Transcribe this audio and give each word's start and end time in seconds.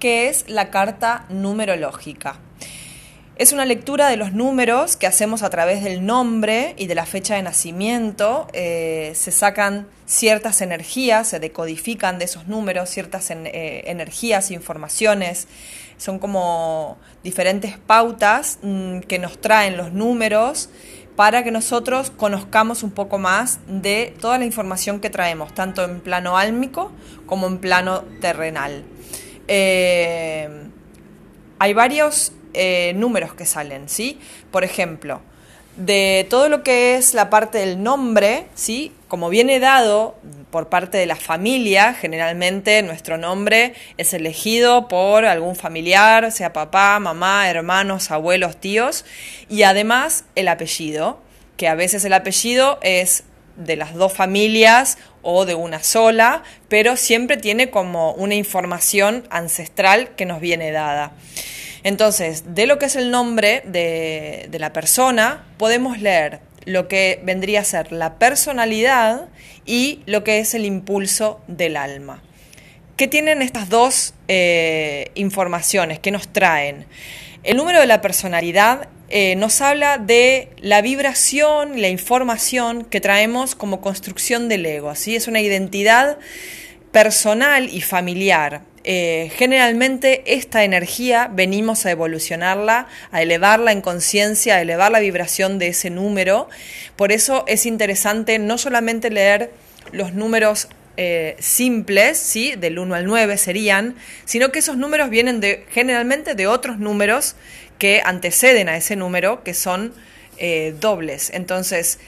qué 0.00 0.28
es 0.28 0.46
la 0.48 0.70
carta 0.70 1.26
numerológica. 1.28 2.40
Es 3.40 3.52
una 3.52 3.64
lectura 3.64 4.08
de 4.08 4.18
los 4.18 4.34
números 4.34 4.96
que 4.98 5.06
hacemos 5.06 5.42
a 5.42 5.48
través 5.48 5.82
del 5.82 6.04
nombre 6.04 6.74
y 6.76 6.88
de 6.88 6.94
la 6.94 7.06
fecha 7.06 7.36
de 7.36 7.42
nacimiento. 7.42 8.46
Eh, 8.52 9.12
se 9.14 9.30
sacan 9.30 9.86
ciertas 10.04 10.60
energías, 10.60 11.28
se 11.28 11.40
decodifican 11.40 12.18
de 12.18 12.26
esos 12.26 12.48
números 12.48 12.90
ciertas 12.90 13.30
eh, 13.30 13.82
energías, 13.86 14.50
informaciones. 14.50 15.48
Son 15.96 16.18
como 16.18 16.98
diferentes 17.24 17.78
pautas 17.78 18.58
mm, 18.60 19.00
que 19.00 19.18
nos 19.18 19.40
traen 19.40 19.78
los 19.78 19.90
números 19.90 20.68
para 21.16 21.42
que 21.42 21.50
nosotros 21.50 22.10
conozcamos 22.10 22.82
un 22.82 22.90
poco 22.90 23.16
más 23.18 23.60
de 23.66 24.14
toda 24.20 24.36
la 24.36 24.44
información 24.44 25.00
que 25.00 25.08
traemos, 25.08 25.54
tanto 25.54 25.82
en 25.82 26.00
plano 26.00 26.36
álmico 26.36 26.92
como 27.24 27.46
en 27.46 27.56
plano 27.56 28.04
terrenal. 28.20 28.84
Eh, 29.52 30.48
hay 31.58 31.74
varios 31.74 32.32
eh, 32.54 32.92
números 32.94 33.34
que 33.34 33.44
salen, 33.44 33.88
¿sí? 33.88 34.18
Por 34.52 34.62
ejemplo, 34.62 35.20
de 35.76 36.24
todo 36.30 36.48
lo 36.48 36.62
que 36.62 36.94
es 36.94 37.14
la 37.14 37.30
parte 37.30 37.58
del 37.58 37.82
nombre, 37.82 38.46
¿sí? 38.54 38.92
Como 39.08 39.28
viene 39.28 39.58
dado 39.58 40.14
por 40.52 40.68
parte 40.68 40.98
de 40.98 41.06
la 41.06 41.16
familia, 41.16 41.94
generalmente 41.94 42.80
nuestro 42.82 43.18
nombre 43.18 43.74
es 43.96 44.14
elegido 44.14 44.86
por 44.86 45.24
algún 45.24 45.56
familiar, 45.56 46.30
sea 46.30 46.52
papá, 46.52 47.00
mamá, 47.00 47.50
hermanos, 47.50 48.12
abuelos, 48.12 48.56
tíos, 48.56 49.04
y 49.48 49.64
además 49.64 50.24
el 50.36 50.46
apellido, 50.46 51.20
que 51.56 51.66
a 51.66 51.74
veces 51.74 52.04
el 52.04 52.12
apellido 52.12 52.78
es 52.82 53.24
de 53.60 53.76
las 53.76 53.94
dos 53.94 54.12
familias 54.12 54.98
o 55.22 55.44
de 55.44 55.54
una 55.54 55.82
sola, 55.82 56.42
pero 56.68 56.96
siempre 56.96 57.36
tiene 57.36 57.70
como 57.70 58.12
una 58.12 58.34
información 58.34 59.26
ancestral 59.30 60.14
que 60.16 60.26
nos 60.26 60.40
viene 60.40 60.72
dada. 60.72 61.12
Entonces, 61.82 62.54
de 62.54 62.66
lo 62.66 62.78
que 62.78 62.86
es 62.86 62.96
el 62.96 63.10
nombre 63.10 63.62
de, 63.66 64.48
la 64.58 64.72
persona, 64.72 65.44
podemos 65.56 65.98
leer 66.00 66.40
lo 66.66 66.88
que 66.88 67.20
vendría 67.24 67.60
a 67.60 67.64
ser 67.64 67.90
la 67.92 68.18
personalidad 68.18 69.28
y 69.64 70.00
lo 70.06 70.24
que 70.24 70.40
es 70.40 70.54
el 70.54 70.64
impulso 70.64 71.40
del 71.46 71.76
alma. 71.76 72.22
¿Qué 72.96 73.08
tienen 73.08 73.40
estas 73.40 73.70
dos 73.70 74.12
eh, 74.28 75.10
informaciones? 75.14 76.00
¿Qué 76.00 76.10
nos 76.10 76.28
traen? 76.28 76.84
El 77.42 77.56
número 77.56 77.80
de 77.80 77.86
la 77.86 78.02
personalidad 78.02 78.88
eh, 79.10 79.34
nos 79.36 79.60
habla 79.60 79.98
de 79.98 80.50
la 80.60 80.82
vibración, 80.82 81.80
la 81.80 81.88
información 81.88 82.84
que 82.84 83.00
traemos 83.00 83.56
como 83.56 83.80
construcción 83.80 84.48
del 84.48 84.64
ego. 84.64 84.94
¿sí? 84.94 85.16
Es 85.16 85.26
una 85.26 85.40
identidad 85.40 86.18
personal 86.92 87.68
y 87.68 87.80
familiar. 87.80 88.62
Eh, 88.84 89.30
generalmente 89.36 90.22
esta 90.26 90.64
energía 90.64 91.28
venimos 91.30 91.84
a 91.84 91.90
evolucionarla, 91.90 92.86
a 93.10 93.22
elevarla 93.22 93.72
en 93.72 93.82
conciencia, 93.82 94.54
a 94.54 94.62
elevar 94.62 94.90
la 94.92 95.00
vibración 95.00 95.58
de 95.58 95.68
ese 95.68 95.90
número. 95.90 96.48
Por 96.96 97.12
eso 97.12 97.44
es 97.48 97.66
interesante 97.66 98.38
no 98.38 98.58
solamente 98.58 99.10
leer 99.10 99.50
los 99.92 100.14
números 100.14 100.68
eh, 100.96 101.36
simples, 101.38 102.18
¿sí? 102.18 102.54
del 102.56 102.78
1 102.78 102.94
al 102.94 103.06
9 103.06 103.36
serían, 103.38 103.96
sino 104.24 104.52
que 104.52 104.60
esos 104.60 104.76
números 104.76 105.10
vienen 105.10 105.40
de, 105.40 105.64
generalmente 105.70 106.34
de 106.34 106.46
otros 106.46 106.78
números 106.78 107.36
que 107.80 108.02
anteceden 108.04 108.68
a 108.68 108.76
ese 108.76 108.94
número, 108.94 109.42
que 109.42 109.54
son 109.54 109.92
eh, 110.36 110.76
dobles. 110.78 111.30
Entonces, 111.34 111.98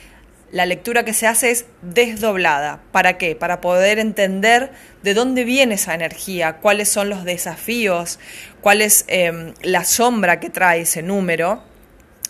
la 0.53 0.67
lectura 0.67 1.03
que 1.03 1.13
se 1.13 1.25
hace 1.25 1.49
es 1.49 1.65
desdoblada. 1.81 2.79
¿Para 2.91 3.17
qué? 3.17 3.35
Para 3.35 3.59
poder 3.59 3.97
entender 3.97 4.71
de 5.01 5.15
dónde 5.15 5.43
viene 5.43 5.75
esa 5.75 5.95
energía, 5.95 6.57
cuáles 6.57 6.89
son 6.89 7.09
los 7.09 7.25
desafíos, 7.25 8.19
cuál 8.61 8.81
es 8.81 9.03
em, 9.07 9.55
la 9.63 9.83
sombra 9.83 10.39
que 10.39 10.51
trae 10.51 10.81
ese 10.81 11.01
número. 11.01 11.63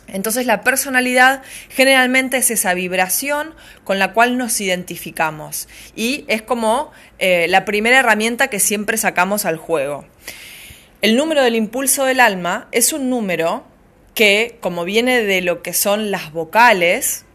Entonces 0.07 0.45
la 0.45 0.61
personalidad 0.61 1.41
generalmente 1.69 2.37
es 2.37 2.49
esa 2.49 2.73
vibración 2.73 3.53
con 3.83 3.99
la 3.99 4.13
cual 4.13 4.37
nos 4.37 4.59
identificamos 4.61 5.67
y 5.95 6.23
es 6.27 6.41
como 6.41 6.91
eh, 7.19 7.47
la 7.49 7.65
primera 7.65 7.99
herramienta 7.99 8.47
que 8.47 8.59
siempre 8.59 8.97
sacamos 8.97 9.45
al 9.45 9.57
juego. 9.57 10.05
El 11.03 11.17
número 11.17 11.43
del 11.43 11.57
impulso 11.57 12.05
del 12.05 12.21
alma 12.21 12.69
es 12.71 12.93
un 12.93 13.09
número 13.09 13.65
que, 14.15 14.57
como 14.61 14.85
viene 14.85 15.21
de 15.21 15.41
lo 15.41 15.61
que 15.61 15.73
son 15.73 16.11
las 16.11 16.31
vocales, 16.31 17.25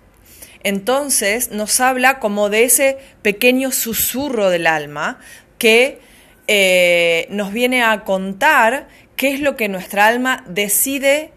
entonces 0.65 1.51
nos 1.51 1.79
habla 1.79 2.19
como 2.19 2.49
de 2.49 2.63
ese 2.63 2.97
pequeño 3.21 3.71
susurro 3.71 4.49
del 4.49 4.67
alma 4.67 5.21
que 5.59 5.99
eh, 6.47 7.27
nos 7.29 7.53
viene 7.53 7.83
a 7.83 8.05
contar 8.05 8.89
qué 9.17 9.35
es 9.35 9.41
lo 9.41 9.55
que 9.55 9.69
nuestra 9.69 10.07
alma 10.07 10.45
decide 10.49 11.31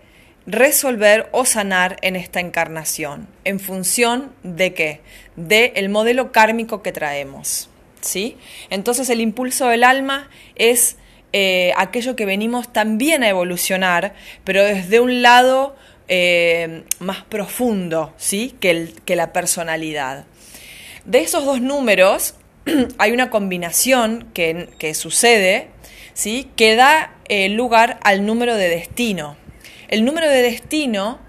resolver 0.46 1.28
o 1.34 1.44
sanar 1.44 1.98
en 2.02 2.16
esta 2.16 2.40
encarnación, 2.40 3.28
en 3.44 3.60
función 3.60 4.32
de 4.44 4.74
qué? 4.74 5.02
De 5.36 5.74
el 5.76 5.90
modelo 5.90 6.32
kármico 6.32 6.82
que 6.82 6.94
traemos. 6.94 7.70
¿sí? 8.00 8.38
Entonces 8.70 9.10
el 9.10 9.20
impulso 9.20 9.68
del 9.68 9.84
alma 9.84 10.30
es 10.56 10.96
eh, 11.34 11.74
aquello 11.78 12.16
que 12.16 12.26
venimos 12.26 12.72
también 12.74 13.24
a 13.24 13.30
evolucionar, 13.30 14.14
pero 14.44 14.64
desde 14.64 15.00
un 15.00 15.22
lado 15.22 15.76
eh, 16.08 16.84
más 17.00 17.24
profundo 17.24 18.14
¿sí? 18.18 18.56
que, 18.60 18.94
que 19.06 19.16
la 19.16 19.32
personalidad. 19.32 20.26
De 21.06 21.20
esos 21.20 21.46
dos 21.46 21.62
números 21.62 22.36
hay 22.98 23.12
una 23.12 23.30
combinación 23.30 24.28
que, 24.34 24.70
que 24.78 24.94
sucede 24.94 25.70
¿sí? 26.14 26.50
que 26.56 26.76
da 26.76 27.16
eh, 27.30 27.50
lugar 27.50 28.00
al 28.04 28.26
número 28.26 28.56
de 28.56 28.70
destino. 28.70 29.38
El 29.88 30.06
número 30.06 30.30
de 30.30 30.42
destino 30.42 31.20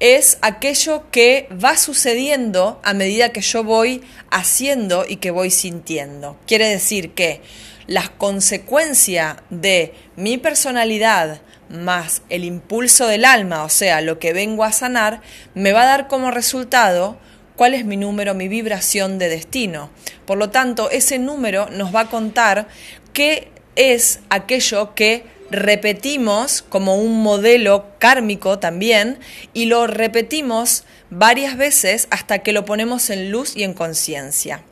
es 0.00 0.38
aquello 0.42 1.10
que 1.10 1.48
va 1.52 1.76
sucediendo 1.76 2.80
a 2.84 2.94
medida 2.94 3.30
que 3.30 3.40
yo 3.40 3.64
voy 3.64 4.02
haciendo 4.30 5.04
y 5.08 5.16
que 5.16 5.32
voy 5.32 5.50
sintiendo. 5.50 6.38
Quiere 6.46 6.68
decir 6.68 7.10
que 7.10 7.40
las 7.88 8.10
consecuencias 8.10 9.38
de 9.50 9.94
mi 10.14 10.38
personalidad 10.38 11.40
más 11.70 12.22
el 12.28 12.44
impulso 12.44 13.06
del 13.06 13.24
alma, 13.24 13.64
o 13.64 13.68
sea, 13.68 14.00
lo 14.00 14.18
que 14.18 14.32
vengo 14.32 14.62
a 14.62 14.72
sanar, 14.72 15.20
me 15.54 15.72
va 15.72 15.82
a 15.82 15.86
dar 15.86 16.06
como 16.06 16.30
resultado 16.30 17.18
cuál 17.56 17.74
es 17.74 17.84
mi 17.84 17.96
número, 17.96 18.34
mi 18.34 18.46
vibración 18.46 19.18
de 19.18 19.28
destino. 19.28 19.90
Por 20.26 20.38
lo 20.38 20.50
tanto, 20.50 20.90
ese 20.90 21.18
número 21.18 21.68
nos 21.70 21.94
va 21.94 22.00
a 22.00 22.10
contar 22.10 22.68
qué 23.12 23.50
es 23.74 24.20
aquello 24.28 24.94
que 24.94 25.24
repetimos 25.50 26.62
como 26.62 26.96
un 26.96 27.22
modelo 27.22 27.86
kármico 27.98 28.58
también 28.58 29.18
y 29.54 29.64
lo 29.64 29.86
repetimos 29.86 30.84
varias 31.08 31.56
veces 31.56 32.06
hasta 32.10 32.40
que 32.40 32.52
lo 32.52 32.66
ponemos 32.66 33.08
en 33.08 33.30
luz 33.30 33.56
y 33.56 33.64
en 33.64 33.72
conciencia. 33.72 34.62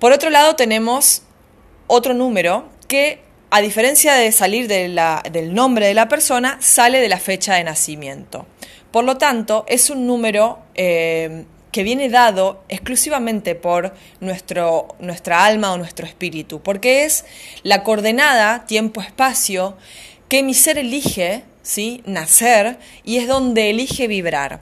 Por 0.00 0.10
otro 0.10 0.30
lado 0.30 0.56
tenemos 0.56 1.22
otro 1.86 2.14
número 2.14 2.68
que 2.88 3.20
a 3.50 3.60
diferencia 3.60 4.14
de 4.14 4.32
salir 4.32 4.66
del 4.66 5.54
nombre 5.54 5.86
de 5.86 5.92
la 5.92 6.08
persona, 6.08 6.56
sale 6.62 7.00
de 7.00 7.10
la 7.10 7.18
fecha 7.18 7.54
de 7.54 7.64
nacimiento. 7.64 8.46
Por 8.90 9.04
lo 9.04 9.18
tanto, 9.18 9.66
es 9.68 9.90
un 9.90 10.06
número 10.06 10.58
eh, 10.74 11.44
que 11.70 11.82
viene 11.82 12.08
dado 12.08 12.64
exclusivamente 12.70 13.54
por 13.54 13.94
nuestro, 14.20 14.96
nuestra 15.00 15.44
alma 15.44 15.72
o 15.72 15.76
nuestro 15.76 16.06
espíritu, 16.06 16.62
porque 16.62 17.04
es 17.04 17.26
la 17.62 17.82
coordenada 17.82 18.64
tiempo-espacio 18.64 19.76
que 20.28 20.42
mi 20.42 20.54
ser 20.54 20.78
elige 20.78 21.44
¿sí? 21.62 22.02
nacer 22.06 22.78
y 23.04 23.18
es 23.18 23.28
donde 23.28 23.68
elige 23.68 24.06
vibrar. 24.06 24.60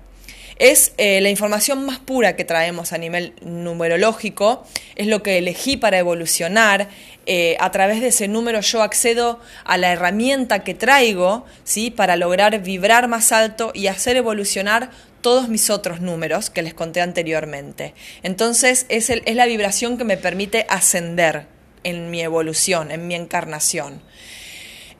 Es 0.60 0.93
eh, 0.98 1.22
la 1.22 1.31
información 1.31 1.87
más 1.87 2.00
pura 2.00 2.37
que 2.37 2.44
traemos 2.44 2.93
a 2.93 2.98
nivel 2.98 3.32
numerológico, 3.41 4.62
es 4.94 5.06
lo 5.06 5.22
que 5.22 5.38
elegí 5.38 5.78
para 5.78 5.97
evolucionar. 5.97 6.88
Eh, 7.25 7.56
a 7.60 7.71
través 7.71 8.03
de 8.03 8.09
ese 8.09 8.28
número 8.28 8.60
yo 8.60 8.82
accedo 8.82 9.40
a 9.64 9.79
la 9.79 9.90
herramienta 9.90 10.62
que 10.62 10.75
traigo 10.75 11.46
¿sí? 11.64 11.90
para 11.90 12.17
lograr 12.17 12.61
vibrar 12.61 13.08
más 13.08 13.32
alto 13.32 13.73
y 13.73 13.87
hacer 13.87 14.19
evolucionar 14.19 14.90
todos 15.23 15.49
mis 15.49 15.70
otros 15.70 16.02
números 16.02 16.50
que 16.50 16.61
les 16.61 16.75
conté 16.75 17.00
anteriormente. 17.00 17.94
Entonces 18.23 18.84
es, 18.90 19.08
es 19.08 19.34
la 19.34 19.46
vibración 19.46 19.96
que 19.96 20.05
me 20.05 20.19
permite 20.19 20.67
ascender 20.69 21.46
en 21.84 22.11
mi 22.11 22.20
evolución, 22.20 22.90
en 22.90 23.08
mi 23.08 23.14
encarnación. 23.14 24.02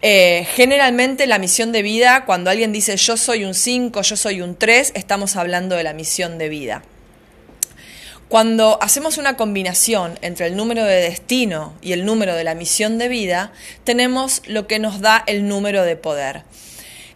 Eh, 0.02 0.47
generalmente 0.55 1.26
la 1.26 1.38
misión 1.38 1.73
de 1.73 1.82
vida, 1.82 2.25
cuando 2.25 2.50
alguien 2.50 2.73
dice 2.73 2.97
yo 2.97 3.17
soy 3.17 3.44
un 3.44 3.55
5, 3.55 4.00
yo 4.02 4.17
soy 4.17 4.41
un 4.41 4.56
3, 4.56 4.93
estamos 4.94 5.37
hablando 5.37 5.76
de 5.76 5.82
la 5.82 5.93
misión 5.93 6.38
de 6.38 6.49
vida. 6.49 6.82
Cuando 8.29 8.79
hacemos 8.81 9.19
una 9.19 9.37
combinación 9.37 10.19
entre 10.23 10.47
el 10.47 10.56
número 10.56 10.85
de 10.85 11.02
destino 11.02 11.75
y 11.82 11.93
el 11.93 12.05
número 12.05 12.35
de 12.35 12.44
la 12.44 12.55
misión 12.55 12.97
de 12.97 13.08
vida, 13.08 13.52
tenemos 13.85 14.43
lo 14.47 14.67
que 14.67 14.79
nos 14.79 15.00
da 15.00 15.23
el 15.26 15.49
número 15.49 15.82
de 15.82 15.97
poder 15.97 16.44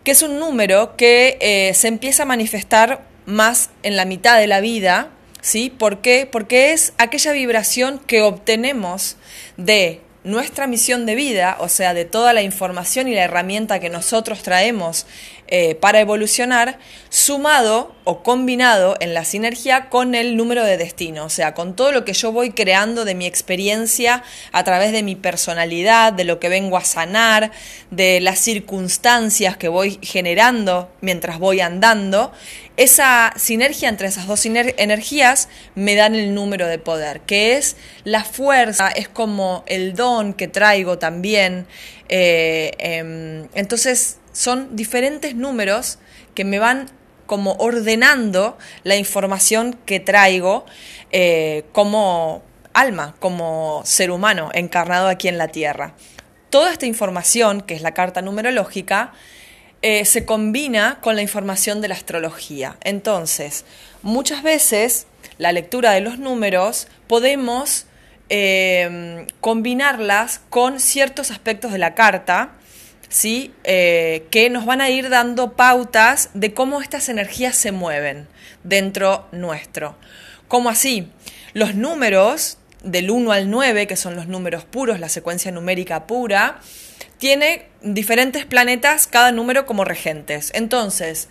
que 0.04 0.10
es 0.10 0.22
un 0.22 0.38
número 0.38 0.96
que 0.96 1.38
eh, 1.40 1.72
se 1.74 1.88
empieza 1.88 2.22
a 2.22 2.26
manifestar 2.26 3.02
más 3.24 3.70
en 3.82 3.96
la 3.96 4.04
mitad 4.04 4.38
de 4.38 4.46
la 4.46 4.60
vida, 4.60 5.10
¿sí? 5.40 5.70
¿Por 5.70 6.02
qué? 6.02 6.28
Porque 6.30 6.72
es 6.72 6.92
aquella 6.98 7.32
vibración 7.32 7.98
que 8.06 8.20
obtenemos 8.20 9.16
de 9.56 10.02
nuestra 10.24 10.66
misión 10.66 11.04
de 11.04 11.14
vida, 11.14 11.56
o 11.60 11.68
sea, 11.68 11.92
de 11.92 12.06
toda 12.06 12.32
la 12.32 12.42
información 12.42 13.08
y 13.08 13.14
la 13.14 13.24
herramienta 13.24 13.78
que 13.78 13.90
nosotros 13.90 14.42
traemos 14.42 15.06
eh, 15.46 15.74
para 15.74 16.00
evolucionar, 16.00 16.78
sumado 17.10 17.94
o 18.04 18.22
combinado 18.22 18.96
en 19.00 19.12
la 19.12 19.26
sinergia 19.26 19.90
con 19.90 20.14
el 20.14 20.38
número 20.38 20.64
de 20.64 20.78
destino, 20.78 21.26
o 21.26 21.28
sea, 21.28 21.52
con 21.52 21.76
todo 21.76 21.92
lo 21.92 22.06
que 22.06 22.14
yo 22.14 22.32
voy 22.32 22.52
creando 22.52 23.04
de 23.04 23.14
mi 23.14 23.26
experiencia 23.26 24.22
a 24.52 24.64
través 24.64 24.92
de 24.92 25.02
mi 25.02 25.14
personalidad, 25.14 26.14
de 26.14 26.24
lo 26.24 26.40
que 26.40 26.48
vengo 26.48 26.78
a 26.78 26.84
sanar, 26.84 27.50
de 27.90 28.22
las 28.22 28.38
circunstancias 28.38 29.58
que 29.58 29.68
voy 29.68 29.98
generando 30.00 30.90
mientras 31.02 31.38
voy 31.38 31.60
andando, 31.60 32.32
esa 32.76 33.32
sinergia 33.36 33.88
entre 33.88 34.08
esas 34.08 34.26
dos 34.26 34.44
energías 34.46 35.48
me 35.74 35.94
dan 35.94 36.14
el 36.14 36.34
número 36.34 36.66
de 36.66 36.78
poder, 36.78 37.20
que 37.20 37.56
es 37.56 37.76
la 38.02 38.24
fuerza, 38.24 38.88
es 38.88 39.08
como 39.08 39.62
el 39.66 39.94
don 39.94 40.34
que 40.34 40.48
traigo 40.48 40.98
también. 40.98 41.66
Eh, 42.08 42.72
em, 42.78 43.48
entonces 43.54 44.18
son 44.32 44.74
diferentes 44.74 45.34
números 45.36 45.98
que 46.34 46.44
me 46.44 46.58
van 46.58 46.90
como 47.26 47.52
ordenando 47.52 48.58
la 48.82 48.96
información 48.96 49.78
que 49.86 50.00
traigo 50.00 50.66
eh, 51.12 51.64
como 51.72 52.42
alma, 52.72 53.14
como 53.20 53.82
ser 53.84 54.10
humano 54.10 54.50
encarnado 54.52 55.08
aquí 55.08 55.28
en 55.28 55.38
la 55.38 55.48
Tierra. 55.48 55.94
Toda 56.50 56.72
esta 56.72 56.86
información, 56.86 57.62
que 57.62 57.74
es 57.74 57.82
la 57.82 57.94
carta 57.94 58.20
numerológica, 58.20 59.12
eh, 59.86 60.06
se 60.06 60.24
combina 60.24 60.96
con 61.02 61.14
la 61.14 61.20
información 61.20 61.82
de 61.82 61.88
la 61.88 61.94
astrología. 61.94 62.78
Entonces, 62.84 63.66
muchas 64.00 64.42
veces 64.42 65.06
la 65.36 65.52
lectura 65.52 65.90
de 65.90 66.00
los 66.00 66.18
números 66.18 66.88
podemos 67.06 67.84
eh, 68.30 69.26
combinarlas 69.42 70.40
con 70.48 70.80
ciertos 70.80 71.30
aspectos 71.30 71.70
de 71.70 71.76
la 71.76 71.94
carta, 71.94 72.52
¿sí? 73.10 73.52
Eh, 73.64 74.26
que 74.30 74.48
nos 74.48 74.64
van 74.64 74.80
a 74.80 74.88
ir 74.88 75.10
dando 75.10 75.52
pautas 75.52 76.30
de 76.32 76.54
cómo 76.54 76.80
estas 76.80 77.10
energías 77.10 77.54
se 77.54 77.70
mueven 77.70 78.26
dentro 78.62 79.28
nuestro. 79.32 79.96
¿Cómo 80.48 80.70
así? 80.70 81.10
Los 81.52 81.74
números 81.74 82.56
del 82.84 83.10
1 83.10 83.32
al 83.32 83.50
9, 83.50 83.86
que 83.86 83.96
son 83.96 84.14
los 84.14 84.28
números 84.28 84.64
puros, 84.64 85.00
la 85.00 85.08
secuencia 85.08 85.50
numérica 85.50 86.06
pura, 86.06 86.60
tiene 87.18 87.66
diferentes 87.82 88.44
planetas, 88.44 89.06
cada 89.06 89.32
número 89.32 89.66
como 89.66 89.84
regentes. 89.84 90.50
Entonces, 90.54 91.28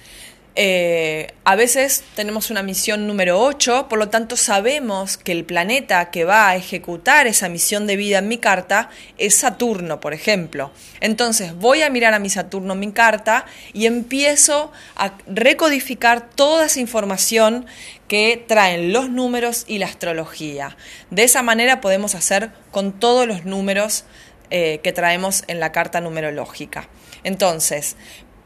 eh, 0.55 1.33
a 1.45 1.55
veces 1.55 2.03
tenemos 2.15 2.51
una 2.51 2.61
misión 2.61 3.07
número 3.07 3.41
8, 3.41 3.87
por 3.89 3.97
lo 3.97 4.09
tanto 4.09 4.37
sabemos 4.37 5.17
que 5.17 5.31
el 5.31 5.45
planeta 5.45 6.11
que 6.11 6.25
va 6.25 6.49
a 6.49 6.55
ejecutar 6.55 7.25
esa 7.25 7.49
misión 7.49 7.87
de 7.87 7.95
vida 7.95 8.19
en 8.19 8.27
mi 8.27 8.37
carta 8.37 8.91
es 9.17 9.35
Saturno, 9.35 9.99
por 9.99 10.13
ejemplo. 10.13 10.71
Entonces 10.99 11.55
voy 11.55 11.81
a 11.81 11.89
mirar 11.89 12.13
a 12.13 12.19
mi 12.19 12.29
Saturno 12.29 12.73
en 12.73 12.79
mi 12.81 12.91
carta 12.91 13.45
y 13.73 13.87
empiezo 13.87 14.71
a 14.95 15.17
recodificar 15.25 16.29
toda 16.29 16.67
esa 16.67 16.79
información 16.79 17.65
que 18.07 18.43
traen 18.47 18.93
los 18.93 19.09
números 19.09 19.65
y 19.67 19.79
la 19.79 19.87
astrología. 19.87 20.77
De 21.09 21.23
esa 21.23 21.41
manera 21.41 21.81
podemos 21.81 22.13
hacer 22.13 22.51
con 22.69 22.91
todos 22.99 23.25
los 23.27 23.43
números 23.43 24.05
eh, 24.51 24.81
que 24.83 24.93
traemos 24.93 25.43
en 25.47 25.59
la 25.59 25.71
carta 25.71 25.99
numerológica. 25.99 26.87
Entonces, 27.23 27.95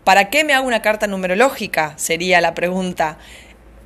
¿para 0.08 0.30
qué 0.30 0.46
me 0.46 0.54
hago 0.54 0.66
una 0.66 0.82
carta 0.82 1.06
numerológica? 1.06 1.94
Sería 1.98 2.40
la 2.40 2.54
pregunta. 2.54 3.18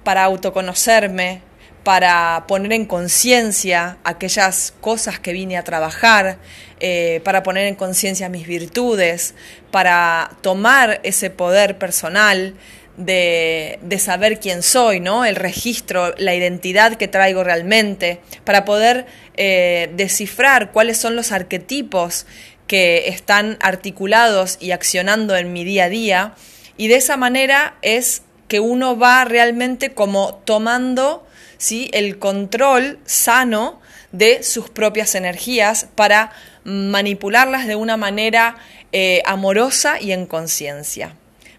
Para 0.04 0.24
autoconocerme, 0.26 1.42
para 1.84 2.46
poner 2.48 2.74
en 2.74 2.86
conciencia 2.86 3.98
aquellas 4.04 4.72
cosas 4.82 5.20
que 5.20 5.34
vine 5.34 5.58
a 5.58 5.64
trabajar, 5.64 6.38
eh, 6.80 7.22
para 7.24 7.42
poner 7.42 7.66
en 7.66 7.74
conciencia 7.74 8.30
mis 8.30 8.46
virtudes, 8.46 9.34
para 9.72 10.30
tomar 10.42 11.00
ese 11.02 11.32
poder 11.32 11.80
personal 11.80 12.54
de, 12.98 13.80
saber 13.98 14.40
quién 14.40 14.62
soy, 14.62 15.00
¿no? 15.00 15.26
El 15.26 15.36
registro, 15.36 16.14
la 16.20 16.36
identidad 16.36 16.98
que 16.98 17.08
traigo 17.08 17.44
realmente, 17.44 18.20
para 18.44 18.64
poder 18.64 19.08
eh, 19.38 19.90
descifrar 19.96 20.72
cuáles 20.72 21.00
son 21.00 21.16
los 21.16 21.32
arquetipos 21.32 22.28
que 22.68 23.10
están 23.10 23.58
articulados 23.62 24.58
y 24.60 24.72
accionando 24.72 25.36
en 25.36 25.54
mi 25.54 25.64
día 25.64 25.86
a 25.86 25.90
día. 25.90 26.36
Y 26.78 26.88
de 26.88 26.96
esa 26.96 27.18
manera 27.18 27.76
es 27.82 28.24
que 28.48 28.60
uno 28.60 28.98
va 28.98 29.24
realmente 29.26 29.94
como 29.94 30.36
tomando 30.46 31.26
¿sí? 31.58 31.90
el 31.94 32.20
control 32.20 33.00
sano 33.06 33.80
de 34.12 34.44
sus 34.44 34.70
propias 34.70 35.16
energías 35.16 35.88
para 35.96 36.32
manipularlas 36.64 37.68
de 37.68 37.76
una 37.76 37.98
manera 37.98 38.58
eh, 38.92 39.22
amorosa 39.26 40.02
y 40.02 40.12
en 40.12 40.26
conciencia. 40.26 41.16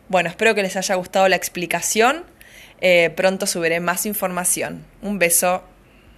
Bueno, 0.08 0.28
espero 0.28 0.54
que 0.54 0.62
les 0.62 0.76
haya 0.76 0.94
gustado 0.96 1.28
la 1.28 1.36
explicación. 1.36 2.24
Eh, 2.80 3.10
pronto 3.16 3.46
subiré 3.46 3.80
más 3.80 4.04
información. 4.04 4.84
Un 5.00 5.18
beso 5.18 5.62